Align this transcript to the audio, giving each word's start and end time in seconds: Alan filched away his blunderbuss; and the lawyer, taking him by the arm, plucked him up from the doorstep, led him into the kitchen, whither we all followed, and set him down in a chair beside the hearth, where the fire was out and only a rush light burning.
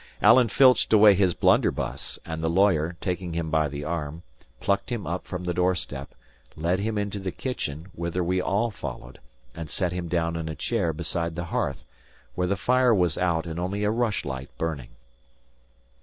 Alan 0.19 0.47
filched 0.47 0.91
away 0.93 1.13
his 1.13 1.35
blunderbuss; 1.35 2.17
and 2.25 2.41
the 2.41 2.49
lawyer, 2.49 2.95
taking 3.01 3.33
him 3.33 3.51
by 3.51 3.67
the 3.67 3.83
arm, 3.83 4.23
plucked 4.59 4.91
him 4.91 5.05
up 5.05 5.27
from 5.27 5.43
the 5.43 5.53
doorstep, 5.53 6.15
led 6.55 6.79
him 6.79 6.97
into 6.97 7.19
the 7.19 7.31
kitchen, 7.31 7.85
whither 7.93 8.23
we 8.23 8.41
all 8.41 8.71
followed, 8.71 9.19
and 9.53 9.69
set 9.69 9.91
him 9.91 10.07
down 10.07 10.35
in 10.35 10.49
a 10.49 10.55
chair 10.55 10.91
beside 10.91 11.35
the 11.35 11.45
hearth, 11.53 11.85
where 12.33 12.47
the 12.47 12.57
fire 12.57 12.95
was 12.95 13.15
out 13.15 13.45
and 13.45 13.59
only 13.59 13.83
a 13.83 13.91
rush 13.91 14.25
light 14.25 14.49
burning. 14.57 14.89